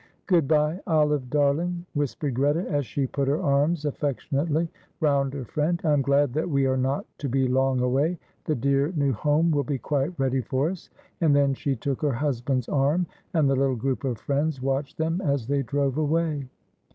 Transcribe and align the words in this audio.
"Good 0.25 0.47
bye, 0.47 0.79
Olive 0.87 1.29
darling," 1.29 1.85
whispered 1.93 2.33
Greta, 2.33 2.67
as 2.67 2.87
she 2.87 3.05
put 3.05 3.27
her 3.27 3.39
arms 3.39 3.85
affectionately 3.85 4.67
round 4.99 5.35
her 5.35 5.45
friend. 5.45 5.79
"I 5.83 5.91
am 5.93 6.01
glad 6.01 6.33
that 6.33 6.49
we 6.49 6.65
are 6.65 6.75
not 6.75 7.05
to 7.19 7.29
be 7.29 7.47
long 7.47 7.81
away, 7.81 8.17
the 8.45 8.55
dear 8.55 8.91
new 8.95 9.13
home 9.13 9.51
will 9.51 9.63
be 9.63 9.77
quite 9.77 10.17
ready 10.19 10.41
for 10.41 10.71
us," 10.71 10.89
and 11.21 11.35
then 11.35 11.53
she 11.53 11.75
took 11.75 12.01
her 12.01 12.13
husband's 12.13 12.67
arm 12.67 13.05
and 13.35 13.47
the 13.47 13.55
little 13.55 13.75
group 13.75 14.03
of 14.03 14.17
friends 14.17 14.59
watched 14.59 14.97
them 14.97 15.21
as 15.23 15.45
they 15.47 15.61
drove 15.61 15.99
away. 15.99 16.47